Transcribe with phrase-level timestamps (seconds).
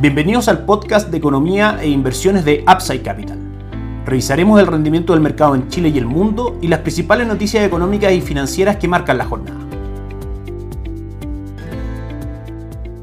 [0.00, 3.36] Bienvenidos al podcast de economía e inversiones de Upside Capital.
[4.06, 8.10] Revisaremos el rendimiento del mercado en Chile y el mundo y las principales noticias económicas
[8.14, 9.60] y financieras que marcan la jornada.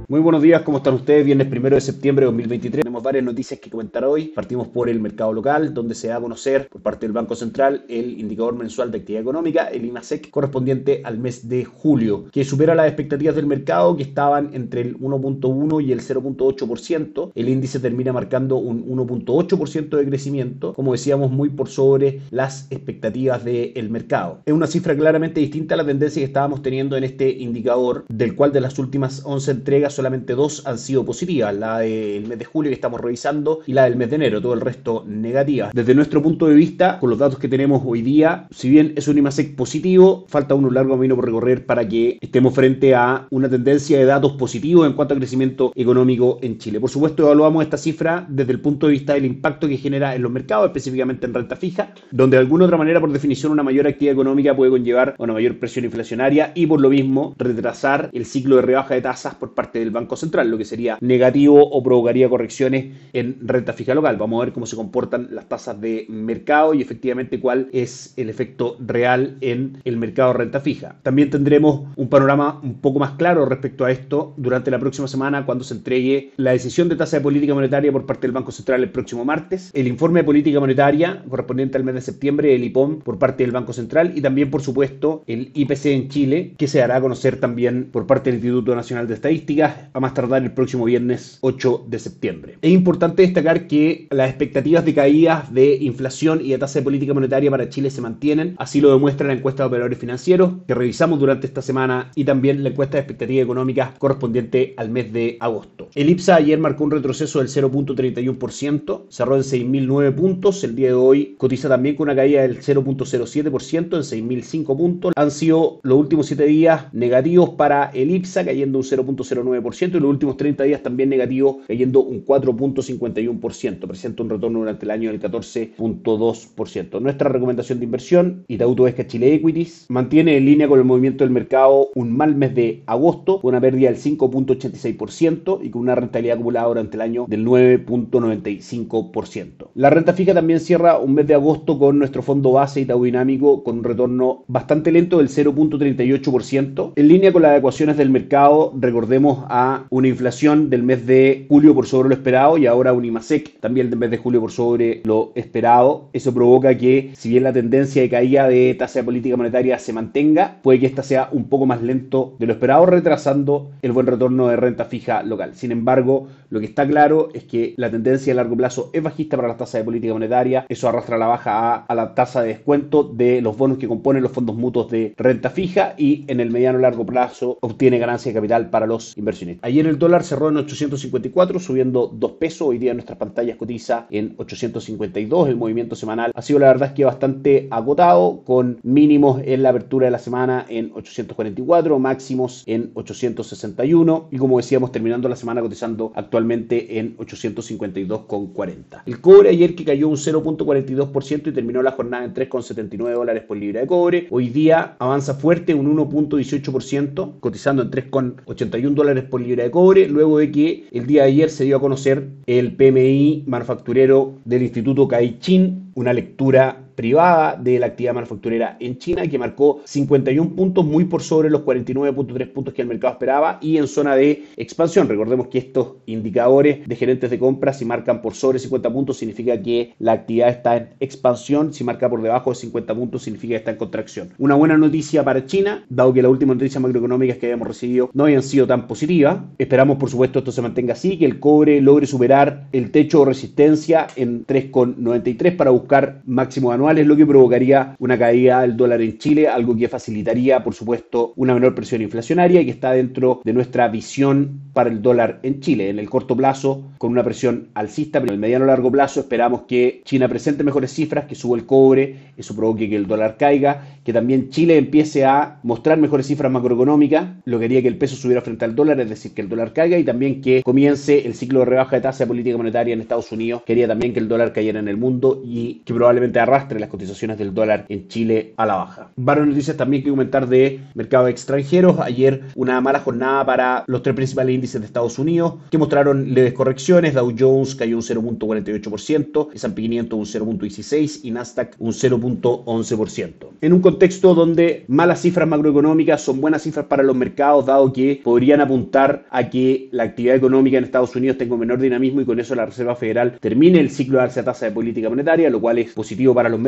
[0.07, 1.23] Muy buenos días, ¿cómo están ustedes?
[1.23, 2.83] Viernes primero de septiembre de 2023.
[3.01, 4.29] Varias noticias que comentar hoy.
[4.29, 7.85] Partimos por el mercado local, donde se da a conocer por parte del Banco Central
[7.87, 12.75] el indicador mensual de actividad económica, el IMASEC, correspondiente al mes de julio, que supera
[12.75, 17.31] las expectativas del mercado que estaban entre el 1.1 y el 0.8%.
[17.35, 23.43] El índice termina marcando un 1.8% de crecimiento, como decíamos, muy por sobre las expectativas
[23.43, 24.41] del mercado.
[24.45, 28.35] Es una cifra claramente distinta a la tendencia que estábamos teniendo en este indicador, del
[28.35, 32.45] cual de las últimas 11 entregas solamente dos han sido positivas, la del mes de
[32.45, 35.71] julio que estamos revisando y la del mes de enero, todo el resto negativa.
[35.73, 39.09] Desde nuestro punto de vista, con los datos que tenemos hoy día, si bien es
[39.09, 43.49] un IMASEC positivo, falta un largo camino por recorrer para que estemos frente a una
[43.49, 46.79] tendencia de datos positivos en cuanto a crecimiento económico en Chile.
[46.79, 50.21] Por supuesto, evaluamos esta cifra desde el punto de vista del impacto que genera en
[50.21, 53.85] los mercados, específicamente en renta fija, donde de alguna otra manera, por definición, una mayor
[53.85, 58.25] actividad económica puede conllevar a una mayor presión inflacionaria y por lo mismo retrasar el
[58.25, 61.83] ciclo de rebaja de tasas por parte de Banco Central, lo que sería negativo o
[61.83, 62.76] provocaría correcciones
[63.13, 64.17] en renta fija local.
[64.17, 68.29] Vamos a ver cómo se comportan las tasas de mercado y efectivamente cuál es el
[68.29, 70.95] efecto real en el mercado de renta fija.
[71.03, 75.45] También tendremos un panorama un poco más claro respecto a esto durante la próxima semana
[75.45, 78.83] cuando se entregue la decisión de tasa de política monetaria por parte del Banco Central
[78.83, 82.99] el próximo martes, el informe de política monetaria correspondiente al mes de septiembre, el IPOM
[82.99, 86.81] por parte del Banco Central y también por supuesto el IPC en Chile que se
[86.81, 90.51] hará a conocer también por parte del Instituto Nacional de Estadísticas a más tardar el
[90.51, 92.57] próximo viernes 8 de septiembre.
[92.67, 97.13] Es importante destacar que las expectativas de caídas de inflación y de tasa de política
[97.13, 101.17] monetaria para Chile se mantienen, así lo demuestra la encuesta de operadores financieros que revisamos
[101.17, 105.87] durante esta semana y también la encuesta de expectativas económicas correspondiente al mes de agosto.
[105.95, 110.93] El IPSA ayer marcó un retroceso del 0.31%, cerró en 6.009 puntos, el día de
[110.95, 115.13] hoy cotiza también con una caída del 0.07% en 6.005 puntos.
[115.15, 120.09] Han sido los últimos 7 días negativos para el IPSA, cayendo un 0.09% y los
[120.09, 122.19] últimos 30 días también negativo, cayendo un
[122.57, 123.87] 4.51%.
[123.87, 127.01] Presenta un retorno durante el año del 14.2%.
[127.01, 131.31] Nuestra recomendación de inversión, Itaú Vesca Chile Equities, mantiene en línea con el movimiento del
[131.31, 136.35] mercado un mal mes de agosto, con una pérdida del 5.86% y con una rentabilidad
[136.35, 139.69] acumulada durante el año del 9.95%.
[139.75, 143.63] La renta fija también cierra un mes de agosto con nuestro fondo base Itaú Dinámico
[143.63, 149.45] con un retorno bastante lento del 0.38%, en línea con las ecuaciones del mercado, recordemos
[149.49, 153.59] a una inflación del mes de julio por sobre lo esperado y ahora un IMASEC
[153.59, 156.09] también del mes de julio por sobre lo esperado.
[156.13, 159.91] Eso provoca que, si bien la tendencia de caída de tasa de política monetaria se
[159.91, 164.05] mantenga, puede que esta sea un poco más lento de lo esperado, retrasando el buen
[164.05, 165.55] retorno de renta fija local.
[165.55, 169.35] Sin embargo, lo que está claro es que la tendencia a largo plazo es bajista
[169.35, 170.65] para las tasas de política monetaria.
[170.69, 174.23] Eso arrastra la baja a, a la tasa de descuento de los bonos que componen
[174.23, 178.35] los fondos mutuos de renta fija y en el mediano largo plazo obtiene ganancia de
[178.35, 179.67] capital para los inversionistas.
[179.67, 182.67] Ayer el dólar cerró en 854, subiendo 2 pesos.
[182.67, 185.49] Hoy día nuestras pantallas cotiza en 852.
[185.49, 189.69] El movimiento semanal ha sido la verdad es que bastante agotado, con mínimos en la
[189.69, 195.61] apertura de la semana en 844, máximos en 861 y como decíamos terminando la semana
[195.61, 199.03] cotizando actualmente en 852,40.
[199.05, 203.57] El cobre ayer que cayó un 0.42% y terminó la jornada en 3,79 dólares por
[203.57, 204.27] libra de cobre.
[204.29, 210.39] Hoy día avanza fuerte un 1.18%, cotizando en 3,81 dólares por libra de cobre, luego
[210.39, 215.07] de que el día de ayer se dio a conocer el PMI manufacturero del Instituto
[215.07, 221.05] Caixin, una lectura privada de la actividad manufacturera en China, que marcó 51 puntos, muy
[221.05, 225.07] por sobre los 49.3 puntos que el mercado esperaba y en zona de expansión.
[225.07, 229.61] Recordemos que estos indicadores de gerentes de compras, si marcan por sobre 50 puntos, significa
[229.61, 233.57] que la actividad está en expansión, si marca por debajo de 50 puntos, significa que
[233.57, 234.29] está en contracción.
[234.39, 238.23] Una buena noticia para China, dado que las últimas noticias macroeconómicas que habíamos recibido no
[238.23, 239.37] habían sido tan positivas.
[239.59, 243.25] Esperamos, por supuesto, esto se mantenga así, que el cobre logre superar el techo de
[243.25, 249.01] resistencia en 3,93 para buscar máximo anual es lo que provocaría una caída del dólar
[249.01, 253.41] en Chile, algo que facilitaría, por supuesto, una menor presión inflacionaria y que está dentro
[253.43, 255.89] de nuestra visión para el dólar en Chile.
[255.89, 259.63] En el corto plazo, con una presión alcista, pero en el mediano largo plazo esperamos
[259.63, 263.87] que China presente mejores cifras, que suba el cobre, eso provoque que el dólar caiga,
[264.03, 268.15] que también Chile empiece a mostrar mejores cifras macroeconómicas, lo que haría que el peso
[268.15, 271.33] subiera frente al dólar, es decir, que el dólar caiga y también que comience el
[271.33, 274.27] ciclo de rebaja de tasa de política monetaria en Estados Unidos, quería también que el
[274.27, 278.07] dólar cayera en el mundo y que probablemente arrastre trimestre las cotizaciones del dólar en
[278.07, 279.11] Chile a la baja.
[279.15, 281.99] Varias noticias también que comentar de mercados extranjeros.
[281.99, 286.53] Ayer una mala jornada para los tres principales índices de Estados Unidos que mostraron leves
[286.53, 287.13] correcciones.
[287.13, 293.31] Dow Jones cayó un 0.48%, S&P 500 un 0.16% y Nasdaq un 0.11%.
[293.61, 298.21] En un contexto donde malas cifras macroeconómicas son buenas cifras para los mercados, dado que
[298.23, 302.25] podrían apuntar a que la actividad económica en Estados Unidos tenga un menor dinamismo y
[302.25, 305.59] con eso la Reserva Federal termine el ciclo de alza tasa de política monetaria, lo
[305.59, 306.66] cual es positivo para los mercados.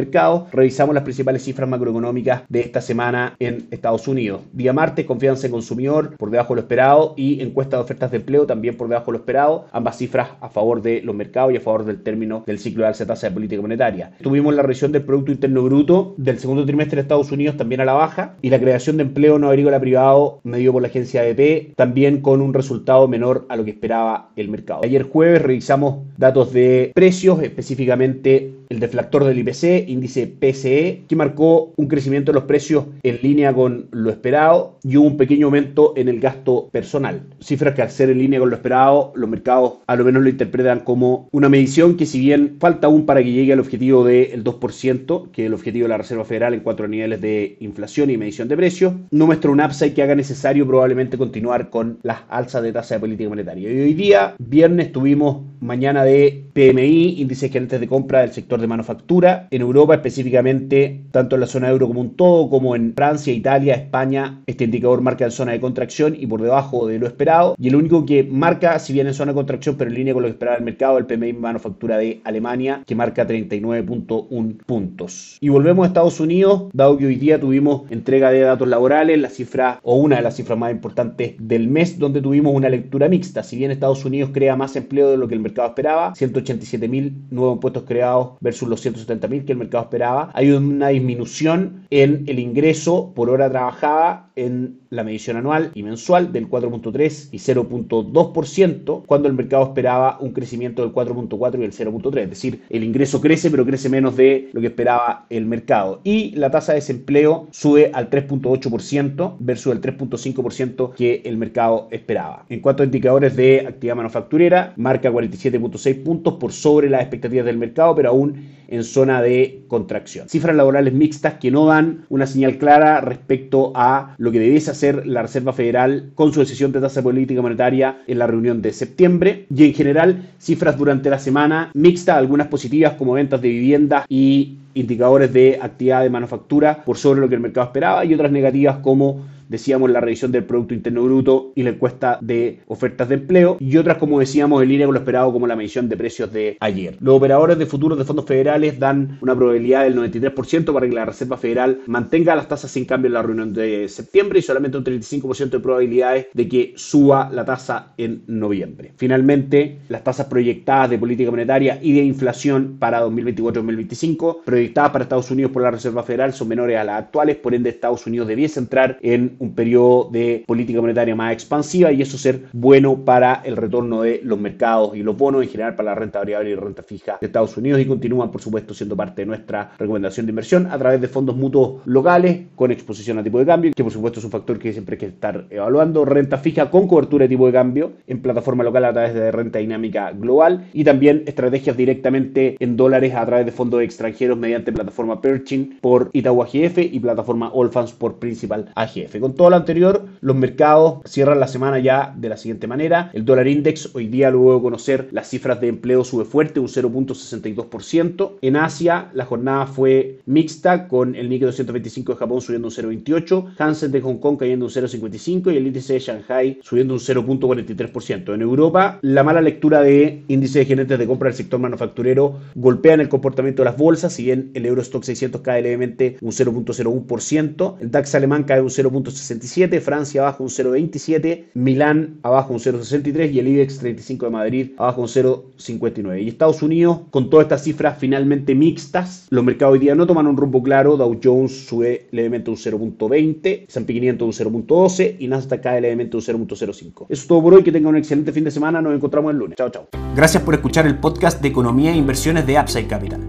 [0.51, 4.41] Revisamos las principales cifras macroeconómicas de esta semana en Estados Unidos.
[4.53, 8.17] Día martes, confianza en consumidor por debajo de lo esperado y encuesta de ofertas de
[8.17, 9.65] empleo también por debajo de lo esperado.
[9.71, 12.89] Ambas cifras a favor de los mercados y a favor del término del ciclo de
[12.89, 14.11] alza tasa de política monetaria.
[14.21, 17.85] Tuvimos la revisión del Producto Interno Bruto del segundo trimestre de Estados Unidos también a
[17.85, 21.75] la baja y la creación de empleo no agrícola privado medido por la agencia ADP
[21.75, 24.81] también con un resultado menor a lo que esperaba el mercado.
[24.83, 31.73] Ayer jueves revisamos datos de precios, específicamente el deflactor del IPC, índice PCE, que marcó
[31.75, 36.07] un crecimiento de los precios en línea con lo esperado y un pequeño aumento en
[36.07, 37.23] el gasto personal.
[37.41, 40.29] Cifras que al ser en línea con lo esperado, los mercados a lo menos lo
[40.29, 44.43] interpretan como una medición que si bien falta aún para que llegue al objetivo del
[44.43, 48.17] 2%, que es el objetivo de la Reserva Federal en cuatro niveles de inflación y
[48.17, 52.63] medición de precios, no muestra un upside que haga necesario probablemente continuar con las alzas
[52.63, 53.71] de tasa de política monetaria.
[53.71, 58.67] Y hoy día, viernes, tuvimos mañana de PMI, índice gerentes de compra del sector de
[58.67, 59.47] manufactura.
[59.51, 63.75] En Europa específicamente, tanto en la zona euro como un todo, como en Francia, Italia,
[63.75, 67.55] España, este indicador marca en zona de contracción y por debajo de lo esperado.
[67.57, 70.23] Y el único que marca, si bien en zona de contracción, pero en línea con
[70.23, 75.37] lo que esperaba el mercado, el PMI manufactura de Alemania, que marca 39.1 puntos.
[75.39, 79.29] Y volvemos a Estados Unidos, dado que hoy día tuvimos entrega de datos laborales, la
[79.29, 83.43] cifra o una de las cifras más importantes del mes, donde tuvimos una lectura mixta.
[83.43, 87.13] Si bien Estados Unidos crea más empleo de lo que el mercado esperaba, 187 mil
[87.29, 90.31] nuevos puestos creados versus los 170.000 que el mercado esperaba.
[90.33, 96.31] Hay una disminución en el ingreso por hora trabajada en la medición anual y mensual
[96.31, 102.19] del 4.3 y 0.2%, cuando el mercado esperaba un crecimiento del 4.4 y el 0.3.
[102.21, 106.01] Es decir, el ingreso crece, pero crece menos de lo que esperaba el mercado.
[106.03, 112.45] Y la tasa de desempleo sube al 3.8% versus el 3.5% que el mercado esperaba.
[112.49, 117.57] En cuanto a indicadores de actividad manufacturera, marca 47.6 puntos por sobre las expectativas del
[117.57, 120.29] mercado, pero aún en zona de contracción.
[120.29, 125.07] Cifras laborales mixtas que no dan una señal clara respecto a lo que debiese hacer
[125.07, 129.47] la Reserva Federal con su decisión de tasa política monetaria en la reunión de septiembre.
[129.53, 134.57] Y en general, cifras durante la semana mixtas, algunas positivas como ventas de viviendas y
[134.75, 138.77] indicadores de actividad de manufactura por sobre lo que el mercado esperaba y otras negativas
[138.77, 143.57] como decíamos la revisión del Producto Interno Bruto y la encuesta de ofertas de empleo,
[143.59, 146.57] y otras, como decíamos, en línea con lo esperado, como la medición de precios de
[146.59, 146.95] ayer.
[147.01, 151.05] Los operadores de futuros de fondos federales dan una probabilidad del 93% para que la
[151.05, 154.83] Reserva Federal mantenga las tasas sin cambio en la reunión de septiembre y solamente un
[154.83, 158.93] 35% de probabilidades de que suba la tasa en noviembre.
[158.95, 165.31] Finalmente, las tasas proyectadas de política monetaria y de inflación para 2024-2025, proyectadas para Estados
[165.31, 168.59] Unidos por la Reserva Federal, son menores a las actuales, por ende Estados Unidos debiese
[168.59, 173.57] entrar en un periodo de política monetaria más expansiva y eso ser bueno para el
[173.57, 176.83] retorno de los mercados y los bonos en general para la renta variable y renta
[176.83, 180.67] fija de Estados Unidos y continúan por supuesto siendo parte de nuestra recomendación de inversión
[180.67, 184.19] a través de fondos mutuos locales con exposición a tipo de cambio que por supuesto
[184.19, 186.05] es un factor que siempre hay que estar evaluando.
[186.05, 189.59] Renta fija con cobertura de tipo de cambio en plataforma local a través de renta
[189.59, 195.21] dinámica global y también estrategias directamente en dólares a través de fondos extranjeros mediante plataforma
[195.21, 200.99] Perching por Itaú AGF y plataforma Allfunds por Principal AGF todo lo anterior, los mercados
[201.05, 203.09] cierran la semana ya de la siguiente manera.
[203.13, 206.67] El dólar index hoy día, luego de conocer las cifras de empleo, sube fuerte, un
[206.67, 208.37] 0.62%.
[208.41, 213.55] En Asia, la jornada fue mixta, con el Nikkei 225 de Japón subiendo un 0.28%,
[213.57, 218.33] Hansen de Hong Kong cayendo un 0.55% y el índice de Shanghai subiendo un 0.43%.
[218.33, 222.93] En Europa, la mala lectura de índice de gerentes de compra del sector manufacturero golpea
[222.93, 227.75] en el comportamiento de las bolsas, si bien el Eurostock 600 cae levemente un 0.01%,
[227.79, 233.31] el DAX alemán cae un 0.60%, 67, Francia abajo un 0,27, Milán abajo un 0,63
[233.31, 236.23] y el IBEX 35 de Madrid abajo un 0,59.
[236.23, 240.27] Y Estados Unidos, con todas estas cifras finalmente mixtas, los mercados hoy día no toman
[240.27, 245.61] un rumbo claro, Dow Jones sube levemente un 0,20, S&P 500 un 0,12 y Nasdaq
[245.61, 247.05] cae levemente un 0,05.
[247.09, 249.37] Eso es todo por hoy, que tengan un excelente fin de semana, nos encontramos el
[249.37, 249.57] lunes.
[249.57, 249.87] Chao, chao.
[250.15, 253.28] Gracias por escuchar el podcast de Economía e Inversiones de Upside Capital.